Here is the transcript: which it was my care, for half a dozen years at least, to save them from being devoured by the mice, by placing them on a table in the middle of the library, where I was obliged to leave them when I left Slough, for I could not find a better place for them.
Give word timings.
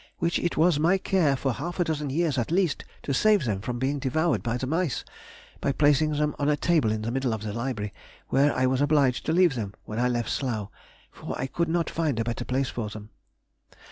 which 0.17 0.39
it 0.39 0.57
was 0.57 0.79
my 0.79 0.97
care, 0.97 1.35
for 1.35 1.53
half 1.53 1.79
a 1.79 1.83
dozen 1.83 2.09
years 2.09 2.39
at 2.39 2.49
least, 2.49 2.83
to 3.03 3.13
save 3.13 3.45
them 3.45 3.61
from 3.61 3.77
being 3.77 3.99
devoured 3.99 4.41
by 4.41 4.57
the 4.57 4.65
mice, 4.65 5.05
by 5.59 5.71
placing 5.71 6.13
them 6.13 6.35
on 6.39 6.49
a 6.49 6.57
table 6.57 6.91
in 6.91 7.03
the 7.03 7.11
middle 7.11 7.35
of 7.35 7.43
the 7.43 7.53
library, 7.53 7.93
where 8.29 8.51
I 8.55 8.65
was 8.65 8.81
obliged 8.81 9.27
to 9.27 9.31
leave 9.31 9.53
them 9.53 9.75
when 9.85 9.99
I 9.99 10.07
left 10.09 10.31
Slough, 10.31 10.71
for 11.11 11.39
I 11.39 11.45
could 11.45 11.69
not 11.69 11.87
find 11.87 12.19
a 12.19 12.23
better 12.23 12.45
place 12.45 12.69
for 12.71 12.89
them. 12.89 13.11